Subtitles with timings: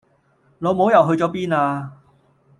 [0.57, 1.93] 老母又去咗邊呀